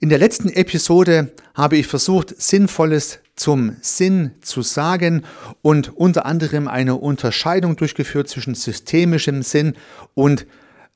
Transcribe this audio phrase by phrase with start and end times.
[0.00, 5.24] In der letzten Episode habe ich versucht, Sinnvolles zum Sinn zu sagen
[5.60, 9.74] und unter anderem eine Unterscheidung durchgeführt zwischen systemischem Sinn
[10.14, 10.46] und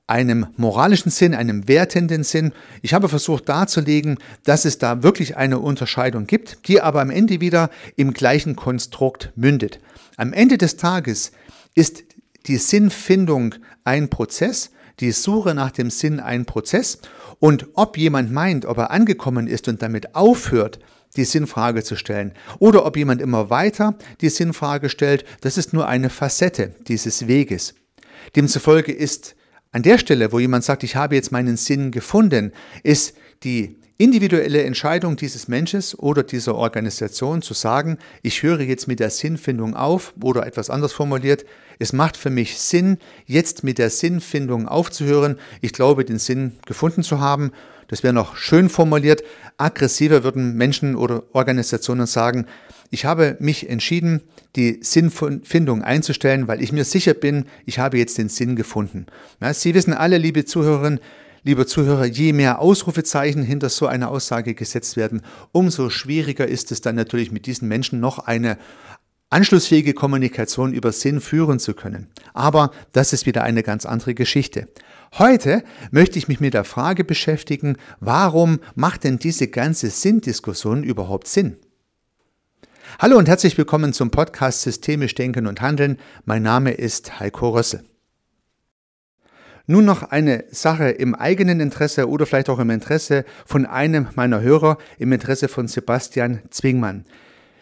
[0.07, 2.53] einem moralischen Sinn, einem wertenden Sinn.
[2.81, 7.41] Ich habe versucht darzulegen, dass es da wirklich eine Unterscheidung gibt, die aber am Ende
[7.41, 9.81] wieder im gleichen Konstrukt mündet.
[10.17, 11.33] Am Ende des Tages
[11.75, 12.05] ist
[12.47, 16.99] die Sinnfindung ein Prozess, die Suche nach dem Sinn ein Prozess
[17.43, 20.79] und ob jemand meint, ob er angekommen ist und damit aufhört,
[21.17, 25.89] die Sinnfrage zu stellen, oder ob jemand immer weiter die Sinnfrage stellt, das ist nur
[25.89, 27.75] eine Facette dieses Weges.
[28.37, 29.35] Demzufolge ist
[29.73, 32.53] an der Stelle, wo jemand sagt, ich habe jetzt meinen Sinn gefunden,
[32.85, 39.01] ist die individuelle Entscheidung dieses Menschen oder dieser Organisation zu sagen, ich höre jetzt mit
[39.01, 41.45] der Sinnfindung auf oder etwas anders formuliert,
[41.79, 45.37] es macht für mich Sinn, jetzt mit der Sinnfindung aufzuhören.
[45.61, 47.51] Ich glaube, den Sinn gefunden zu haben.
[47.89, 49.23] Das wäre noch schön formuliert.
[49.57, 52.47] Aggressiver würden Menschen oder Organisationen sagen,
[52.91, 54.21] ich habe mich entschieden,
[54.55, 59.07] die Sinnfindung einzustellen, weil ich mir sicher bin, ich habe jetzt den Sinn gefunden.
[59.41, 61.01] Ja, Sie wissen alle, liebe Zuhörerinnen,
[61.45, 66.83] Lieber Zuhörer, je mehr Ausrufezeichen hinter so einer Aussage gesetzt werden, umso schwieriger ist es
[66.83, 68.59] dann natürlich mit diesen Menschen noch eine
[69.29, 72.09] anschlussfähige Kommunikation über Sinn führen zu können.
[72.33, 74.69] Aber das ist wieder eine ganz andere Geschichte.
[75.19, 81.27] Heute möchte ich mich mit der Frage beschäftigen, warum macht denn diese ganze Sinndiskussion überhaupt
[81.27, 81.57] Sinn?
[83.01, 85.99] Hallo und herzlich willkommen zum Podcast Systemisch Denken und Handeln.
[86.25, 87.83] Mein Name ist Heiko Rössel.
[89.67, 94.41] Nun noch eine Sache im eigenen Interesse oder vielleicht auch im Interesse von einem meiner
[94.41, 97.05] Hörer, im Interesse von Sebastian Zwingmann.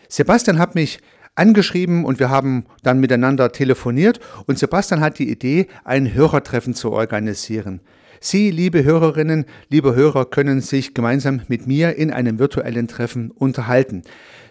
[0.09, 1.01] Sebastian hat mich
[1.35, 6.91] angeschrieben und wir haben dann miteinander telefoniert und Sebastian hat die Idee, ein Hörertreffen zu
[6.91, 7.81] organisieren.
[8.23, 14.03] Sie, liebe Hörerinnen, liebe Hörer, können sich gemeinsam mit mir in einem virtuellen Treffen unterhalten.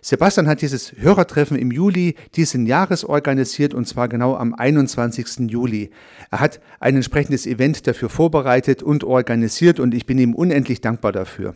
[0.02, 5.50] Sebastian hat dieses Hörertreffen im Juli diesen Jahres organisiert und zwar genau am 21.
[5.50, 5.92] Juli.
[6.32, 11.12] Er hat ein entsprechendes Event dafür vorbereitet und organisiert und ich bin ihm unendlich dankbar
[11.12, 11.56] dafür.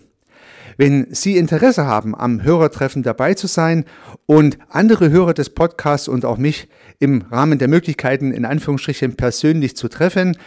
[0.78, 3.86] Wenn Sie Interesse haben, am Hörertreffen dabei zu sein
[4.26, 6.68] und andere Hörer des Podcasts und auch mich
[7.00, 10.38] im Rahmen der Möglichkeiten in Anführungsstrichen persönlich zu treffen,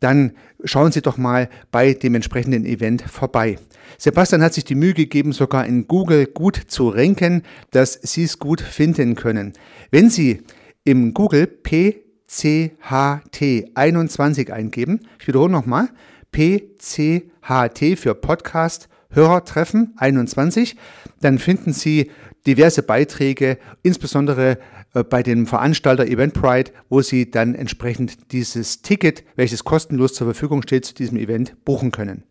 [0.00, 0.32] dann
[0.64, 3.58] schauen Sie doch mal bei dem entsprechenden Event vorbei.
[3.98, 8.38] Sebastian hat sich die Mühe gegeben, sogar in Google gut zu ranken, dass Sie es
[8.38, 9.52] gut finden können.
[9.90, 10.42] Wenn Sie
[10.84, 15.88] im Google PCHT21 eingeben, ich wiederhole nochmal,
[16.32, 20.76] PCHT für Podcast Hörertreffen 21,
[21.20, 22.10] dann finden Sie
[22.46, 24.58] diverse Beiträge, insbesondere
[24.94, 30.62] äh, bei dem Veranstalter Eventbrite, wo Sie dann entsprechend dieses Ticket, welches kostenlos zur Verfügung
[30.62, 32.24] steht, zu diesem Event buchen können.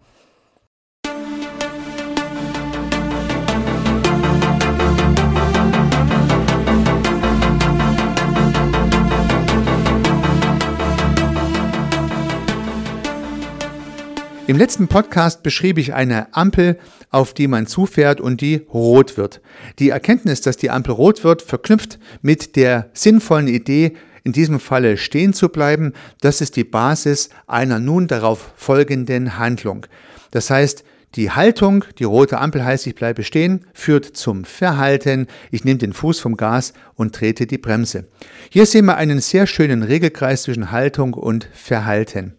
[14.45, 16.77] Im letzten Podcast beschrieb ich eine Ampel,
[17.11, 19.39] auf die man zufährt und die rot wird.
[19.79, 23.93] Die Erkenntnis, dass die Ampel rot wird, verknüpft mit der sinnvollen Idee,
[24.25, 29.85] in diesem Falle stehen zu bleiben, das ist die Basis einer nun darauf folgenden Handlung.
[30.31, 30.83] Das heißt,
[31.15, 35.27] die Haltung, die rote Ampel heißt, ich bleibe stehen, führt zum Verhalten.
[35.51, 38.07] Ich nehme den Fuß vom Gas und trete die Bremse.
[38.49, 42.33] Hier sehen wir einen sehr schönen Regelkreis zwischen Haltung und Verhalten.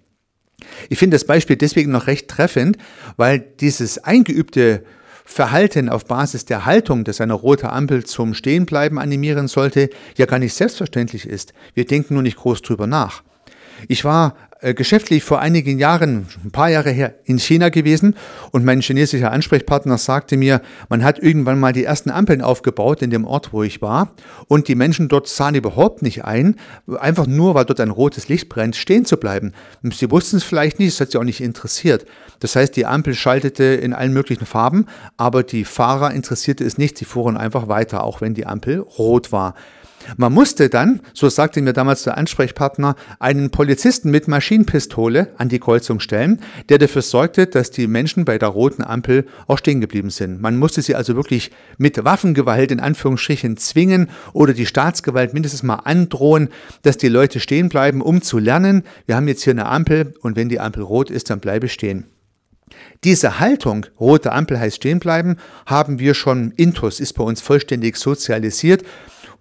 [0.88, 2.78] Ich finde das Beispiel deswegen noch recht treffend,
[3.16, 4.84] weil dieses eingeübte
[5.24, 10.38] Verhalten auf Basis der Haltung, das eine rote Ampel zum Stehenbleiben animieren sollte, ja gar
[10.38, 11.54] nicht selbstverständlich ist.
[11.72, 13.22] Wir denken nur nicht groß drüber nach.
[13.88, 18.16] Ich war äh, geschäftlich vor einigen Jahren, ein paar Jahre her, in China gewesen
[18.50, 23.10] und mein chinesischer Ansprechpartner sagte mir, man hat irgendwann mal die ersten Ampeln aufgebaut in
[23.10, 24.14] dem Ort, wo ich war
[24.48, 26.56] und die Menschen dort sahen überhaupt nicht ein,
[26.98, 29.52] einfach nur, weil dort ein rotes Licht brennt, stehen zu bleiben.
[29.92, 32.06] Sie wussten es vielleicht nicht, es hat sie auch nicht interessiert.
[32.40, 34.86] Das heißt, die Ampel schaltete in allen möglichen Farben,
[35.18, 39.30] aber die Fahrer interessierte es nicht, sie fuhren einfach weiter, auch wenn die Ampel rot
[39.30, 39.54] war.
[40.16, 45.58] Man musste dann, so sagte mir damals der Ansprechpartner, einen Polizisten mit Maschinenpistole an die
[45.58, 50.10] Kreuzung stellen, der dafür sorgte, dass die Menschen bei der roten Ampel auch stehen geblieben
[50.10, 50.40] sind.
[50.40, 55.76] Man musste sie also wirklich mit Waffengewalt in Anführungsstrichen zwingen oder die Staatsgewalt mindestens mal
[55.84, 56.48] androhen,
[56.82, 60.36] dass die Leute stehen bleiben, um zu lernen, wir haben jetzt hier eine Ampel und
[60.36, 62.04] wenn die Ampel rot ist, dann bleibe stehen.
[63.04, 65.36] Diese Haltung, rote Ampel heißt stehen bleiben,
[65.66, 68.82] haben wir schon intus, ist bei uns vollständig sozialisiert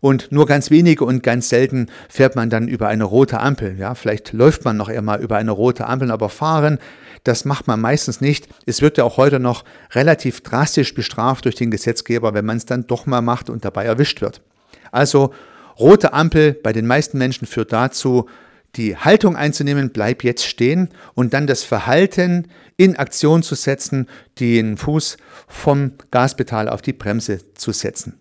[0.04, 3.80] und nur ganz wenige und ganz selten fährt man dann über eine rote Ampel.
[3.80, 6.78] Ja, vielleicht läuft man noch eher mal über eine rote Ampel, aber fahren,
[7.24, 8.50] Das macht man meistens nicht.
[8.66, 12.66] Es wird ja auch heute noch relativ drastisch bestraft durch den Gesetzgeber, wenn man es
[12.66, 14.42] dann doch mal macht und dabei erwischt wird.
[14.92, 15.34] Also
[15.80, 18.28] rote Ampel bei den meisten Menschen führt dazu,
[18.76, 24.10] die Haltung einzunehmen, bleib jetzt stehen und dann das Verhalten in Aktion zu setzen,
[24.42, 25.16] den Fuß
[25.48, 28.20] vom Gaspedal auf die Bremse zu setzen.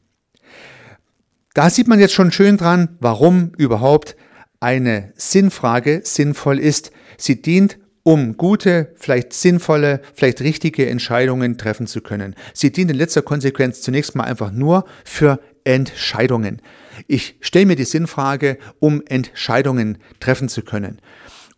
[1.55, 4.17] Da sieht man jetzt schon schön dran, warum überhaupt
[4.61, 6.93] eine Sinnfrage sinnvoll ist.
[7.19, 12.35] Sie dient, um gute, vielleicht sinnvolle, vielleicht richtige Entscheidungen treffen zu können.
[12.55, 16.63] Sie dient in letzter Konsequenz zunächst mal einfach nur für Entscheidungen.
[17.07, 21.01] Ich stelle mir die Sinnfrage, um Entscheidungen treffen zu können.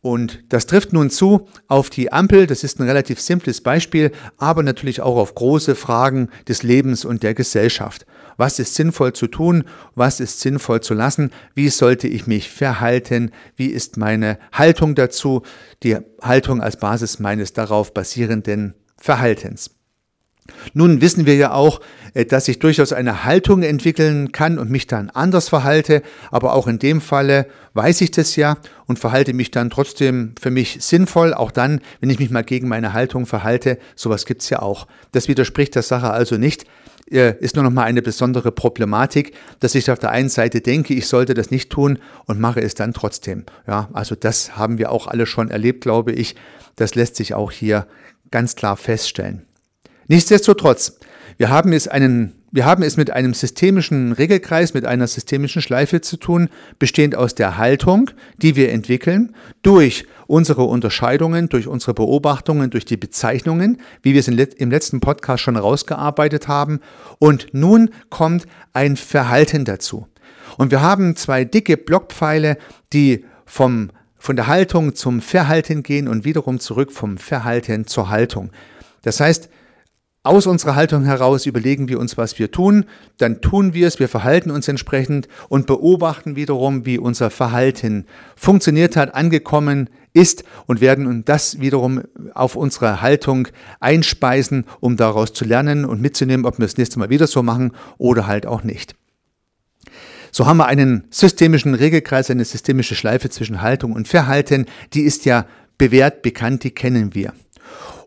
[0.00, 2.46] Und das trifft nun zu auf die Ampel.
[2.46, 7.23] Das ist ein relativ simples Beispiel, aber natürlich auch auf große Fragen des Lebens und
[7.23, 8.05] der Gesellschaft.
[8.36, 9.64] Was ist sinnvoll zu tun?
[9.94, 11.31] Was ist sinnvoll zu lassen?
[11.54, 13.31] Wie sollte ich mich verhalten?
[13.56, 15.42] Wie ist meine Haltung dazu?
[15.82, 19.70] Die Haltung als Basis meines darauf basierenden Verhaltens.
[20.75, 21.81] Nun wissen wir ja auch,
[22.12, 26.66] äh, dass ich durchaus eine Haltung entwickeln kann und mich dann anders verhalte, aber auch
[26.66, 31.32] in dem Falle weiß ich das ja und verhalte mich dann trotzdem für mich sinnvoll,
[31.32, 33.78] auch dann, wenn ich mich mal gegen meine Haltung verhalte.
[33.96, 34.86] Sowas gibt's ja auch.
[35.12, 36.66] Das widerspricht der Sache also nicht.
[37.11, 40.95] Äh, ist nur noch mal eine besondere Problematik, dass ich auf der einen Seite denke,
[40.95, 43.45] ich sollte das nicht tun und mache es dann trotzdem.
[43.67, 46.35] Ja, also das haben wir auch alle schon erlebt, glaube ich.
[46.77, 47.87] Das lässt sich auch hier
[48.31, 49.47] ganz klar feststellen.
[50.09, 50.99] Nichtsdestotrotz,
[51.38, 56.03] wir haben es einen wir haben es mit einem systemischen Regelkreis, mit einer systemischen Schleife
[56.03, 56.49] zu tun,
[56.79, 62.97] bestehend aus der Haltung, die wir entwickeln, durch unsere Unterscheidungen, durch unsere Beobachtungen, durch die
[62.97, 66.79] Bezeichnungen, wie wir es im letzten Podcast schon herausgearbeitet haben.
[67.19, 70.06] Und nun kommt ein Verhalten dazu.
[70.56, 72.56] Und wir haben zwei dicke Blockpfeile,
[72.93, 78.53] die vom, von der Haltung zum Verhalten gehen und wiederum zurück vom Verhalten zur Haltung.
[79.03, 79.50] Das heißt,
[80.25, 82.87] aus unserer Haltung heraus überlegen wir uns, was wir tun,
[83.19, 88.97] dann tun wir es, wir verhalten uns entsprechend und beobachten wiederum, wie unser Verhalten funktioniert
[88.97, 93.49] hat, angekommen ist und werden das wiederum auf unsere Haltung
[93.81, 97.73] einspeisen, um daraus zu lernen und mitzunehmen, ob wir das nächste Mal wieder so machen
[97.99, 98.97] oder halt auch nicht.
[100.31, 105.27] So haben wir einen systemischen Regelkreis, eine systemische Schleife zwischen Haltung und Verhalten, die ist
[105.27, 105.47] ja
[105.77, 107.35] bewährt, bekannt, die kennen wir.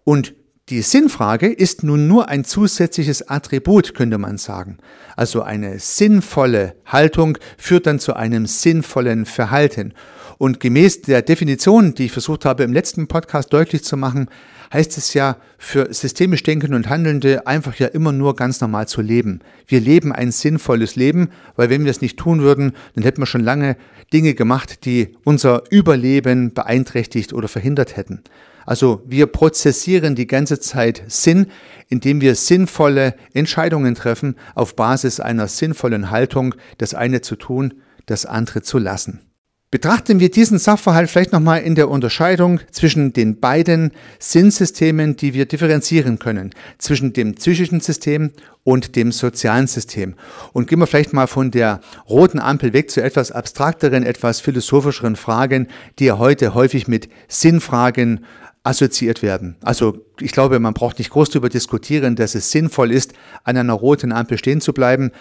[0.04, 0.34] Und
[0.70, 4.80] die Sinnfrage ist nun nur ein zusätzliches Attribut, könnte man sagen.
[5.16, 9.94] Also eine sinnvolle Haltung führt dann zu einem sinnvollen Verhalten.
[10.38, 14.30] Und gemäß der Definition, die ich versucht habe im letzten Podcast deutlich zu machen,
[14.74, 19.02] heißt es ja für systemisch Denkende und Handelnde einfach ja immer nur ganz normal zu
[19.02, 19.40] leben.
[19.68, 23.26] Wir leben ein sinnvolles Leben, weil wenn wir es nicht tun würden, dann hätten wir
[23.26, 23.78] schon lange
[24.12, 28.22] Dinge gemacht, die unser Überleben beeinträchtigt oder verhindert hätten.
[28.68, 31.48] Also wir prozessieren die ganze Zeit Sinn,
[31.88, 37.76] indem wir sinnvolle Entscheidungen treffen auf Basis einer sinnvollen Haltung, das eine zu tun,
[38.08, 39.22] das andere zu lassen.
[39.70, 45.46] Betrachten wir diesen Sachverhalt vielleicht nochmal in der Unterscheidung zwischen den beiden Sinnsystemen, die wir
[45.46, 48.32] differenzieren können, zwischen dem psychischen System
[48.64, 50.16] und dem sozialen System.
[50.54, 55.18] Und gehen wir vielleicht mal von der roten Ampel weg zu etwas abstrakteren, etwas philosophischeren
[55.18, 55.68] Fragen,
[56.00, 58.22] die ja heute häufig mit Sinnfragen
[58.68, 59.56] assoziiert werden.
[59.62, 63.14] Also ich glaube, man braucht nicht groß darüber diskutieren, dass es sinnvoll ist,
[63.44, 65.12] an einer roten Ampel stehen zu bleiben.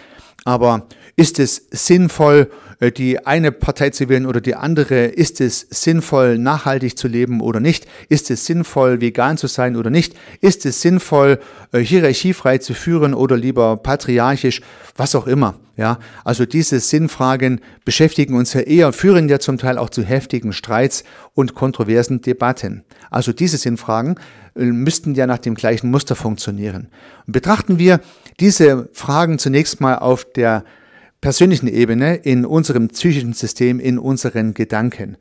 [0.45, 5.05] Aber ist es sinnvoll, äh, die eine Partei zu wählen oder die andere?
[5.05, 7.87] Ist es sinnvoll, nachhaltig zu leben oder nicht?
[8.07, 10.15] Ist es sinnvoll, vegan zu sein oder nicht?
[10.41, 11.39] Ist es sinnvoll,
[11.71, 14.61] äh, hierarchiefrei zu führen oder lieber patriarchisch?
[14.95, 15.55] Was auch immer.
[15.75, 20.51] Ja, also diese Sinnfragen beschäftigen uns ja eher, führen ja zum Teil auch zu heftigen
[20.51, 21.03] Streits
[21.35, 22.83] und kontroversen Debatten.
[23.11, 24.15] Also diese Sinnfragen
[24.57, 26.89] müssten ja nach dem gleichen Muster funktionieren.
[27.25, 27.99] Und betrachten wir
[28.39, 30.63] diese Fragen zunächst mal auf der
[31.21, 35.17] persönlichen Ebene, in unserem psychischen System, in unseren Gedanken.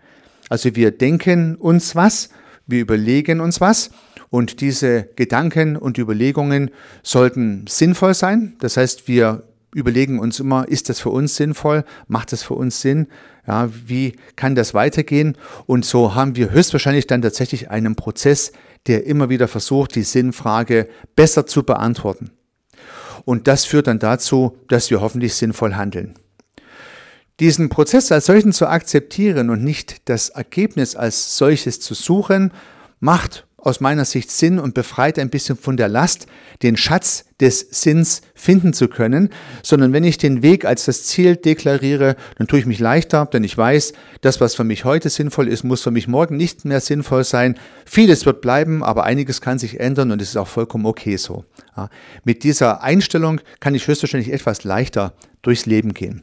[0.49, 2.29] Also wir denken uns was,
[2.67, 3.91] wir überlegen uns was
[4.31, 6.71] und diese Gedanken und Überlegungen
[7.03, 8.57] sollten sinnvoll sein.
[8.61, 11.85] Das heißt, wir überlegen uns immer, ist das für uns sinnvoll?
[12.09, 13.09] Macht das für uns Sinn?
[13.47, 15.37] Ja, wie kann das weitergehen?
[15.67, 18.53] Und so haben wir höchstwahrscheinlich dann tatsächlich einen Prozess,
[18.89, 22.31] der immer wieder versucht, die Sinnfrage besser zu beantworten.
[23.25, 26.15] Und das führt dann dazu, dass wir hoffentlich sinnvoll handeln.
[27.41, 32.53] Diesen Prozess als solchen zu akzeptieren und nicht das Ergebnis als solches zu suchen,
[33.01, 36.27] macht aus meiner Sicht Sinn und befreit ein bisschen von der Last,
[36.63, 39.31] den Schatz des Sinns finden zu können,
[39.63, 43.43] sondern wenn ich den Weg als das Ziel deklariere, dann tue ich mich leichter, denn
[43.43, 46.81] ich weiß, das, was für mich heute sinnvoll ist, muss für mich morgen nicht mehr
[46.81, 47.59] sinnvoll sein.
[47.85, 51.45] Vieles wird bleiben, aber einiges kann sich ändern und es ist auch vollkommen okay so.
[51.77, 51.91] Ja,
[52.23, 56.23] mit dieser Einstellung kann ich höchstwahrscheinlich etwas leichter durchs Leben gehen.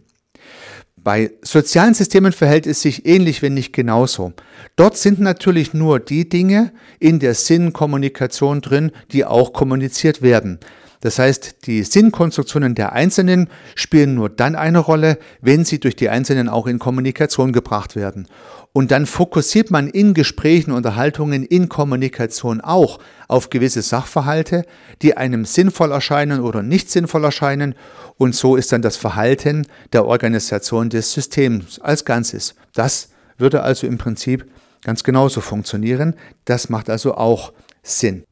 [1.04, 4.32] Bei sozialen Systemen verhält es sich ähnlich, wenn nicht genauso.
[4.78, 10.60] Dort sind natürlich nur die Dinge in der Sinnkommunikation drin, die auch kommuniziert werden.
[11.04, 16.08] Das heißt, die Sinnkonstruktionen der Einzelnen spielen nur dann eine Rolle, wenn sie durch die
[16.08, 18.30] Einzelnen auch in Kommunikation gebracht werden.
[18.72, 24.66] Und dann fokussiert man in Gesprächen, Unterhaltungen, in Kommunikation auch auf gewisse Sachverhalte,
[25.02, 27.76] die einem sinnvoll erscheinen oder nicht sinnvoll erscheinen.
[28.18, 32.56] Und so ist dann das Verhalten der Organisation des Systems als Ganzes.
[32.74, 34.46] Das würde also im Prinzip
[34.84, 36.16] ganz genauso funktionieren.
[36.46, 38.24] Das macht also auch Sinn.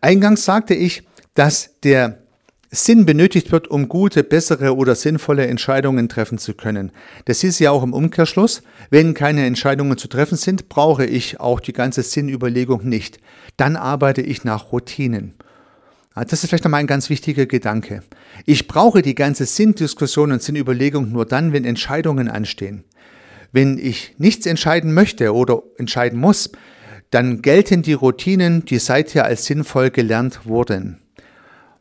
[0.00, 2.18] Eingangs sagte ich, dass der
[2.74, 6.90] Sinn benötigt wird, um gute, bessere oder sinnvolle Entscheidungen treffen zu können.
[7.26, 8.62] Das ist ja auch im Umkehrschluss.
[8.88, 13.18] Wenn keine Entscheidungen zu treffen sind, brauche ich auch die ganze Sinnüberlegung nicht.
[13.58, 15.34] Dann arbeite ich nach Routinen.
[16.14, 18.02] Das ist vielleicht nochmal ein ganz wichtiger Gedanke.
[18.44, 22.84] Ich brauche die ganze Sinndiskussion und Sinnüberlegung nur dann, wenn Entscheidungen anstehen.
[23.50, 26.50] Wenn ich nichts entscheiden möchte oder entscheiden muss,
[27.10, 30.98] dann gelten die Routinen, die seither als sinnvoll gelernt wurden.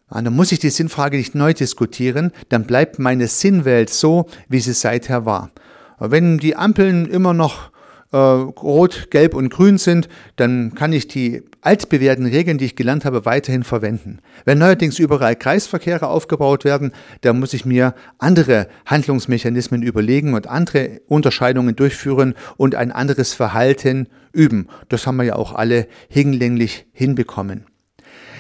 [0.10, 4.60] Und dann muss ich die Sinnfrage nicht neu diskutieren, dann bleibt meine Sinnwelt so, wie
[4.60, 5.52] sie seither war.
[6.00, 7.71] Wenn die Ampeln immer noch
[8.12, 13.06] äh, rot, gelb und grün sind, dann kann ich die altbewährten Regeln, die ich gelernt
[13.06, 14.20] habe, weiterhin verwenden.
[14.46, 16.92] Wenn neuerdings überall Kreisverkehre aufgebaut werden,
[17.22, 24.08] dann muss ich mir andere Handlungsmechanismen überlegen und andere Unterscheidungen durchführen und ein anderes Verhalten
[24.34, 24.68] üben.
[24.90, 27.66] Das haben wir ja auch alle hinlänglich hinbekommen.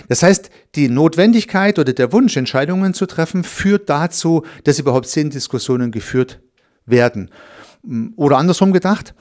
[0.07, 5.91] Das heißt, die Notwendigkeit oder der Wunsch, Entscheidungen zu treffen, führt dazu, dass überhaupt Sinndiskussionen
[5.91, 6.41] geführt
[6.85, 7.29] werden.
[8.17, 9.13] Oder andersrum gedacht,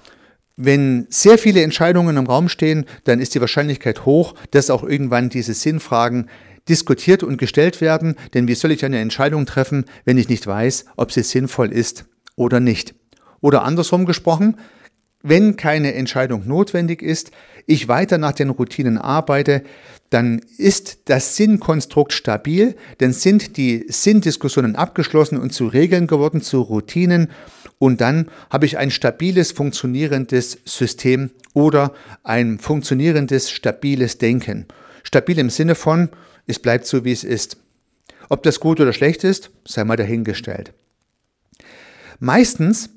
[0.63, 5.31] wenn sehr viele Entscheidungen im Raum stehen, dann ist die Wahrscheinlichkeit hoch, dass auch irgendwann
[5.31, 6.29] diese Sinnfragen
[6.69, 8.15] diskutiert und gestellt werden.
[8.35, 12.05] Denn wie soll ich eine Entscheidung treffen, wenn ich nicht weiß, ob sie sinnvoll ist
[12.37, 12.95] oder nicht?
[13.41, 14.57] Oder andersrum gesprochen,
[15.23, 17.31] wenn keine Entscheidung notwendig ist,
[17.67, 19.63] ich weiter nach den Routinen arbeite,
[20.11, 26.61] dann ist das Sinnkonstrukt stabil, dann sind die Sinndiskussionen abgeschlossen und zu Regeln geworden, zu
[26.63, 27.31] Routinen
[27.81, 34.67] und dann habe ich ein stabiles, funktionierendes System oder ein funktionierendes, stabiles Denken.
[35.03, 36.11] Stabil im Sinne von,
[36.47, 37.57] es bleibt so, wie es ist.
[38.29, 40.75] Ob das gut oder schlecht ist, sei mal dahingestellt.
[42.19, 42.91] Meistens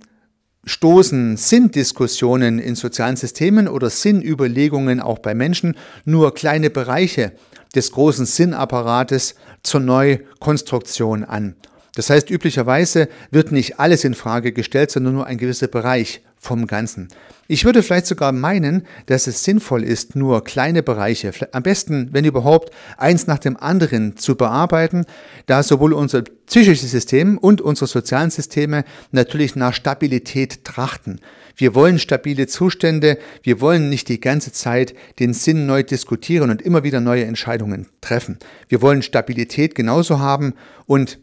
[0.66, 7.32] stoßen Sinndiskussionen in sozialen Systemen oder Sinnüberlegungen auch bei Menschen nur kleine Bereiche
[7.74, 11.56] des großen Sinnapparates zur Neukonstruktion an.
[11.96, 16.68] Das heißt, üblicherweise wird nicht alles in Frage gestellt, sondern nur ein gewisser Bereich vom
[16.68, 17.08] Ganzen.
[17.48, 22.26] Ich würde vielleicht sogar meinen, dass es sinnvoll ist, nur kleine Bereiche, am besten, wenn
[22.26, 25.06] überhaupt, eins nach dem anderen zu bearbeiten,
[25.46, 31.20] da sowohl unser psychisches System und unsere sozialen Systeme natürlich nach Stabilität trachten.
[31.56, 36.62] Wir wollen stabile Zustände, wir wollen nicht die ganze Zeit den Sinn neu diskutieren und
[36.62, 38.40] immer wieder neue Entscheidungen treffen.
[38.68, 40.54] Wir wollen Stabilität genauso haben
[40.88, 41.20] und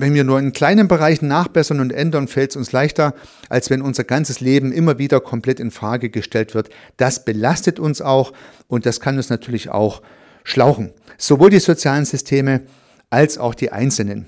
[0.00, 3.14] wenn wir nur in kleinen Bereichen nachbessern und ändern, fällt es uns leichter,
[3.48, 6.70] als wenn unser ganzes Leben immer wieder komplett in Frage gestellt wird.
[6.96, 8.32] Das belastet uns auch
[8.68, 10.02] und das kann uns natürlich auch
[10.44, 10.92] schlauchen.
[11.18, 12.62] Sowohl die sozialen Systeme
[13.10, 14.26] als auch die Einzelnen.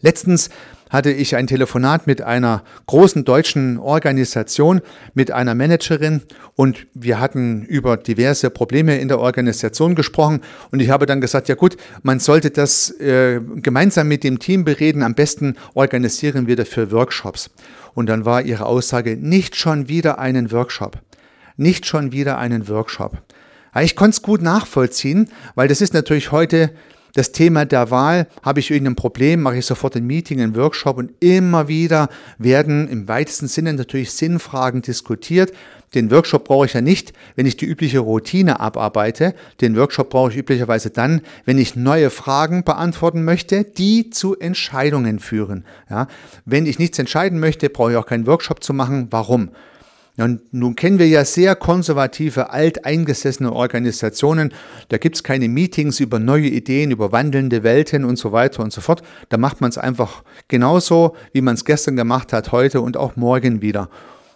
[0.00, 0.50] Letztens
[0.90, 4.80] hatte ich ein Telefonat mit einer großen deutschen Organisation,
[5.14, 6.22] mit einer Managerin
[6.54, 10.40] und wir hatten über diverse Probleme in der Organisation gesprochen
[10.70, 14.64] und ich habe dann gesagt, ja gut, man sollte das äh, gemeinsam mit dem Team
[14.64, 17.50] bereden, am besten organisieren wir dafür Workshops.
[17.94, 20.98] Und dann war ihre Aussage, nicht schon wieder einen Workshop,
[21.56, 23.18] nicht schon wieder einen Workshop.
[23.80, 26.70] Ich konnte es gut nachvollziehen, weil das ist natürlich heute
[27.14, 30.98] das Thema der Wahl, habe ich irgendein Problem, mache ich sofort ein Meeting, einen Workshop
[30.98, 35.52] und immer wieder werden im weitesten Sinne natürlich Sinnfragen diskutiert.
[35.94, 39.34] Den Workshop brauche ich ja nicht, wenn ich die übliche Routine abarbeite.
[39.60, 45.18] Den Workshop brauche ich üblicherweise dann, wenn ich neue Fragen beantworten möchte, die zu Entscheidungen
[45.18, 45.64] führen.
[45.88, 46.06] Ja,
[46.44, 49.08] wenn ich nichts entscheiden möchte, brauche ich auch keinen Workshop zu machen.
[49.10, 49.50] Warum?
[50.18, 54.52] Und nun kennen wir ja sehr konservative, alteingesessene Organisationen.
[54.88, 58.72] Da gibt es keine Meetings über neue Ideen, über wandelnde Welten und so weiter und
[58.72, 59.02] so fort.
[59.28, 63.16] Da macht man es einfach genauso, wie man es gestern gemacht hat, heute und auch
[63.16, 63.88] morgen wieder.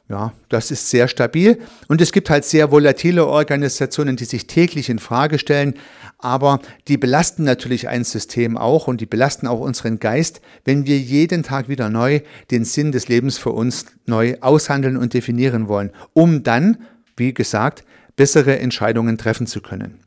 [0.09, 1.59] Ja, das ist sehr stabil
[1.89, 5.75] und es gibt halt sehr volatile Organisationen, die sich täglich in Frage stellen,
[6.23, 10.99] aber die belasten natürlich ein System auch und die belasten auch unseren Geist, wenn wir
[10.99, 15.91] jeden Tag wieder neu den Sinn des Lebens für uns neu aushandeln und definieren wollen,
[16.12, 16.79] um dann,
[17.17, 17.85] wie gesagt,
[18.17, 20.02] bessere Entscheidungen treffen zu können.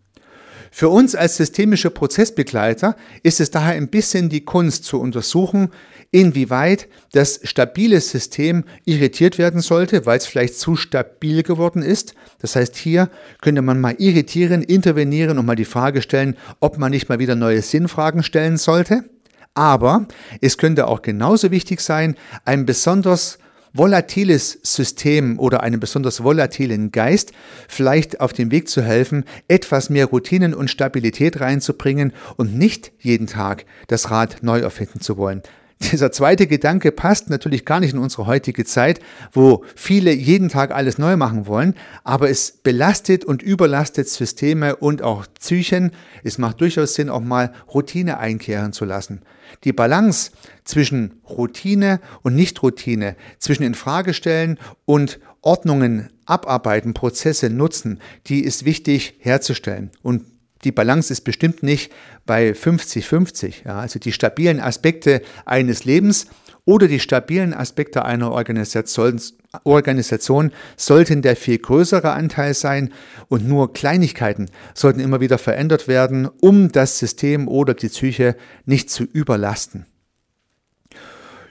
[0.78, 5.70] Für uns als systemische Prozessbegleiter ist es daher ein bisschen die Kunst zu untersuchen,
[6.12, 12.14] inwieweit das stabile System irritiert werden sollte, weil es vielleicht zu stabil geworden ist.
[12.40, 16.92] Das heißt, hier könnte man mal irritieren, intervenieren und mal die Frage stellen, ob man
[16.92, 19.06] nicht mal wieder neue Sinnfragen stellen sollte.
[19.54, 20.10] Aber
[20.42, 23.40] es könnte auch genauso wichtig sein, ein besonders
[23.76, 27.34] volatiles System oder einem besonders volatilen Geist
[27.68, 33.28] vielleicht auf dem Weg zu helfen, etwas mehr Routinen und Stabilität reinzubringen und nicht jeden
[33.28, 35.42] Tag das Rad neu erfinden zu wollen.
[35.82, 39.02] Dieser zweite Gedanke passt natürlich gar nicht in unsere heutige Zeit,
[39.34, 45.02] wo viele jeden Tag alles neu machen wollen, aber es belastet und überlastet Systeme und
[45.02, 45.92] auch Psychen.
[46.24, 49.22] Es macht durchaus Sinn, auch mal Routine einkehren zu lassen.
[49.66, 50.32] Die Balance
[50.64, 59.92] zwischen Routine und Nicht-Routine, zwischen Infragestellen und Ordnungen abarbeiten, Prozesse nutzen, die ist wichtig herzustellen.
[60.02, 60.24] Und
[60.66, 61.92] die Balance ist bestimmt nicht
[62.26, 63.66] bei 50-50.
[63.66, 66.28] Ja, also die stabilen Aspekte eines Lebens
[66.66, 69.22] oder die stabilen Aspekte einer Organisation,
[69.64, 72.92] Organisation sollten der viel größere Anteil sein
[73.30, 78.90] und nur Kleinigkeiten sollten immer wieder verändert werden, um das System oder die Psyche nicht
[78.90, 79.86] zu überlasten.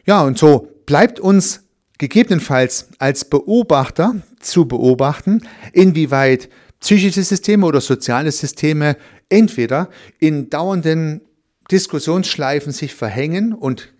[0.04, 1.62] Ja, und so bleibt uns
[1.98, 5.42] gegebenenfalls als Beobachter zu beobachten,
[5.72, 6.50] inwieweit
[6.84, 8.98] psychische Systeme oder soziale Systeme
[9.30, 9.88] entweder
[10.18, 11.22] in dauernden
[11.70, 13.94] Diskussionsschleifen sich verhängen und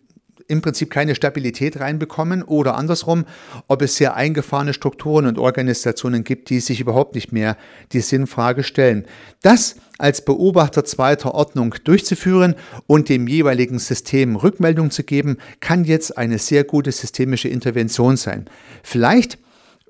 [0.48, 3.24] im Prinzip keine Stabilität reinbekommen oder andersrum,
[3.68, 7.56] ob es sehr eingefahrene Strukturen und Organisationen gibt, die sich überhaupt nicht mehr
[7.92, 9.06] die Sinnfrage stellen.
[9.40, 12.54] Das als Beobachter zweiter Ordnung durchzuführen
[12.86, 18.44] und dem jeweiligen System Rückmeldung zu geben, kann jetzt eine sehr gute systemische Intervention sein.
[18.82, 19.38] Vielleicht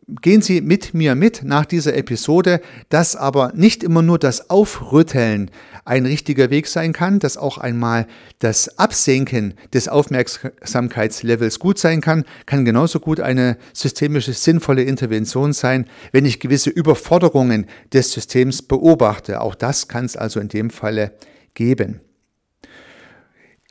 [0.06, 5.50] gehen Sie mit mir mit nach dieser Episode, dass aber nicht immer nur das Aufrütteln
[5.84, 8.06] ein richtiger Weg sein kann, dass auch einmal
[8.38, 15.86] das Absenken des Aufmerksamkeitslevels gut sein kann, kann genauso gut eine systemische sinnvolle Intervention sein,
[16.12, 19.40] wenn ich gewisse Überforderungen des Systems beobachte.
[19.40, 21.12] Auch das kann es also in dem Falle
[21.54, 22.00] geben.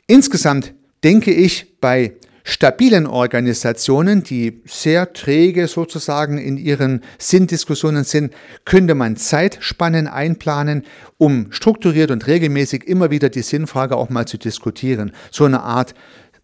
[0.06, 8.34] Insgesamt denke ich bei stabilen Organisationen, die sehr träge sozusagen in ihren Sinndiskussionen sind,
[8.66, 10.84] könnte man Zeitspannen einplanen,
[11.16, 15.12] um strukturiert und regelmäßig immer wieder die Sinnfrage auch mal zu diskutieren.
[15.30, 15.94] So eine Art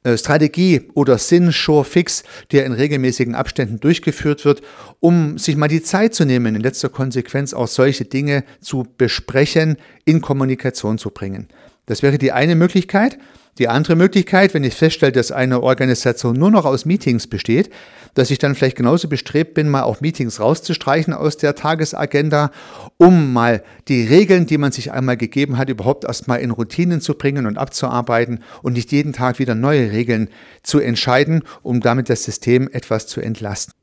[0.03, 4.63] äh, Strategie oder Sinn Sure Fix, der in regelmäßigen Abständen durchgeführt wird,
[5.01, 9.77] um sich mal die Zeit zu nehmen, in letzter Konsequenz auch solche Dinge zu besprechen,
[10.07, 11.49] in Kommunikation zu bringen.
[11.91, 13.19] Das wäre die eine Möglichkeit.
[13.59, 17.69] Die andere Möglichkeit, wenn ich feststelle, dass eine Organisation nur noch aus Meetings besteht,
[18.15, 22.53] dass ich dann vielleicht genauso bestrebt bin, mal auch Meetings rauszustreichen aus der Tagesagenda,
[22.97, 27.15] um mal die Regeln, die man sich einmal gegeben hat, überhaupt erstmal in Routinen zu
[27.15, 30.29] bringen und abzuarbeiten und nicht jeden Tag wieder neue Regeln
[30.63, 33.80] zu entscheiden, um damit das System etwas zu entlasten.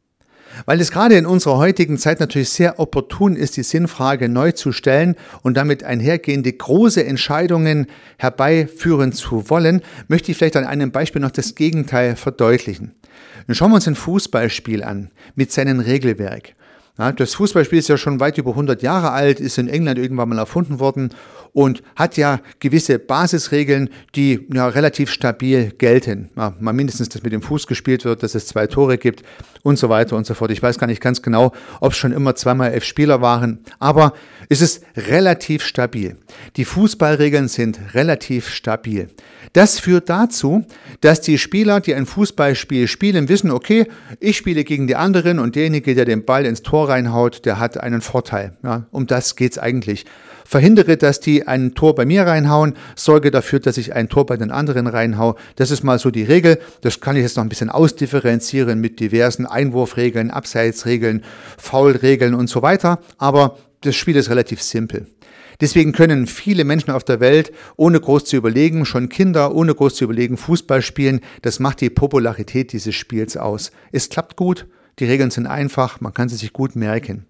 [0.65, 4.72] Weil es gerade in unserer heutigen Zeit natürlich sehr opportun ist, die Sinnfrage neu zu
[4.72, 11.22] stellen und damit einhergehende große Entscheidungen herbeiführen zu wollen, möchte ich vielleicht an einem Beispiel
[11.22, 12.96] noch das Gegenteil verdeutlichen.
[13.50, 16.54] Schauen wir uns ein Fußballspiel an mit seinem Regelwerk.
[16.97, 20.39] Das Fußballspiel ist ja schon weit über 100 Jahre alt, ist in England irgendwann mal
[20.39, 21.13] erfunden worden
[21.53, 26.29] und hat ja gewisse Basisregeln, die ja relativ stabil gelten.
[26.36, 29.23] Ja, mal mindestens, dass mit dem Fuß gespielt wird, dass es zwei Tore gibt
[29.62, 30.49] und so weiter und so fort.
[30.51, 34.13] Ich weiß gar nicht ganz genau, ob es schon immer zweimal elf Spieler waren, aber
[34.49, 36.17] es ist relativ stabil.
[36.55, 39.10] Die Fußballregeln sind relativ stabil.
[39.53, 40.65] Das führt dazu,
[41.01, 43.88] dass die Spieler, die ein Fußballspiel spielen, wissen, okay,
[44.19, 47.78] ich spiele gegen die anderen und derjenige, der den Ball ins Tor reinhaut, der hat
[47.78, 48.58] einen Vorteil.
[48.63, 50.06] Ja, um das geht's eigentlich.
[50.45, 54.38] Verhindere, dass die ein Tor bei mir reinhauen, sorge dafür, dass ich ein Tor bei
[54.38, 55.36] den anderen reinhau.
[55.58, 56.60] Das ist mal so die Regel.
[56.82, 61.26] Das kann ich jetzt noch ein bisschen ausdifferenzieren mit diversen Einwurfregeln, Abseitsregeln,
[61.58, 63.00] Foulregeln und so weiter.
[63.17, 65.08] Aber das Spiel ist relativ simpel.
[65.60, 69.95] Deswegen können viele Menschen auf der Welt, ohne groß zu überlegen, schon Kinder, ohne groß
[69.95, 71.21] zu überlegen, Fußball spielen.
[71.41, 73.71] Das macht die Popularität dieses Spiels aus.
[73.91, 74.67] Es klappt gut,
[74.99, 77.25] die Regeln sind einfach, man kann sie sich gut merken.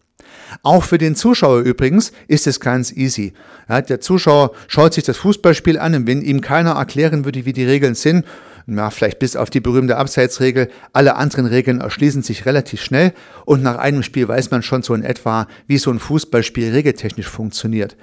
[0.64, 3.34] Auch für den Zuschauer übrigens ist es ganz easy.
[3.70, 7.54] Ja, der Zuschauer schaut sich das Fußballspiel an und wenn ihm keiner erklären würde, wie
[7.54, 8.26] die Regeln sind,
[8.70, 10.70] na, vielleicht bis auf die berühmte Abseitsregel.
[10.92, 13.14] Alle anderen Regeln erschließen sich relativ schnell
[13.46, 17.30] und nach einem Spiel weiß man schon so in etwa, wie so ein Fußballspiel regeltechnisch
[17.30, 17.96] funktioniert.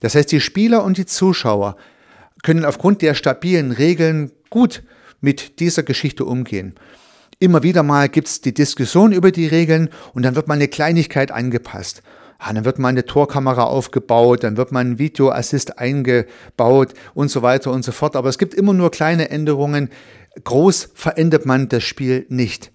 [0.00, 1.76] Das heißt, die Spieler und die Zuschauer
[2.42, 4.82] können aufgrund der stabilen Regeln gut
[5.20, 6.74] mit dieser Geschichte umgehen.
[7.38, 10.68] Immer wieder mal gibt es die Diskussion über die Regeln und dann wird mal eine
[10.68, 12.02] Kleinigkeit angepasst.
[12.38, 17.42] Ah, dann wird mal eine Torkamera aufgebaut, dann wird mal ein Videoassist eingebaut und so
[17.42, 18.16] weiter und so fort.
[18.16, 19.90] Aber es gibt immer nur kleine Änderungen.
[20.44, 22.72] Groß verändert man das Spiel nicht.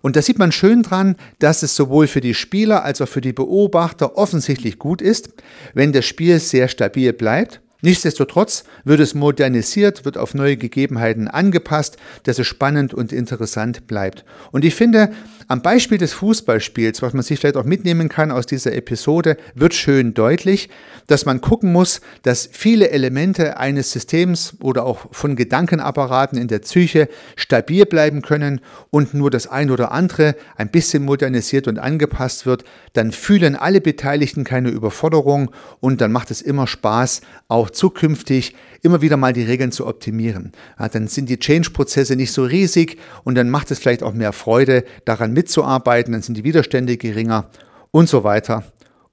[0.00, 3.20] Und da sieht man schön dran, dass es sowohl für die Spieler als auch für
[3.20, 5.30] die Beobachter offensichtlich gut ist,
[5.74, 11.96] wenn das Spiel sehr stabil bleibt Nichtsdestotrotz wird es modernisiert, wird auf neue Gegebenheiten angepasst,
[12.22, 14.24] dass es spannend und interessant bleibt.
[14.52, 15.12] Und ich finde,
[15.48, 19.74] am Beispiel des Fußballspiels, was man sich vielleicht auch mitnehmen kann aus dieser Episode, wird
[19.74, 20.68] schön deutlich,
[21.06, 26.60] dass man gucken muss, dass viele Elemente eines Systems oder auch von Gedankenapparaten in der
[26.60, 32.46] Psyche stabil bleiben können und nur das ein oder andere ein bisschen modernisiert und angepasst
[32.46, 35.50] wird, dann fühlen alle Beteiligten keine Überforderung
[35.80, 40.52] und dann macht es immer Spaß, auch zukünftig immer wieder mal die Regeln zu optimieren.
[40.78, 44.32] Ja, dann sind die Change-Prozesse nicht so riesig und dann macht es vielleicht auch mehr
[44.32, 44.84] Freude,
[45.32, 47.48] daran mitzuarbeiten, dann sind die Widerstände geringer
[47.90, 48.64] und so weiter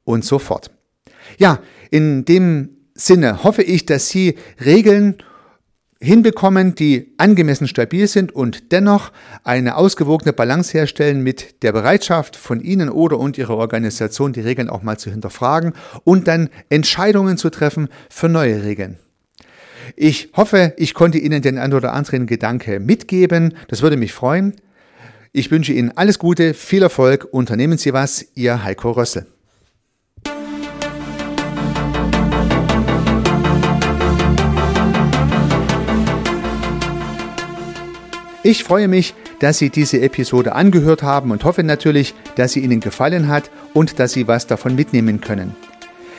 [0.04, 0.72] und so fort.
[1.38, 1.60] Ja,
[1.92, 5.16] in dem Sinne hoffe ich, dass Sie Regeln
[6.02, 9.12] hinbekommen, die angemessen stabil sind und dennoch
[9.44, 14.70] eine ausgewogene Balance herstellen mit der Bereitschaft von Ihnen oder und Ihrer Organisation, die Regeln
[14.70, 15.74] auch mal zu hinterfragen
[16.06, 18.98] und dann Entscheidungen zu treffen für neue Regeln.
[19.96, 23.56] Ich hoffe, ich konnte Ihnen den ein oder anderen Gedanke mitgeben.
[23.68, 24.54] Das würde mich freuen.
[25.32, 29.28] Ich wünsche Ihnen alles Gute, viel Erfolg, unternehmen Sie was, Ihr Heiko Rössel.
[38.42, 42.80] Ich freue mich, dass Sie diese Episode angehört haben und hoffe natürlich, dass sie Ihnen
[42.80, 45.56] gefallen hat und dass Sie was davon mitnehmen können.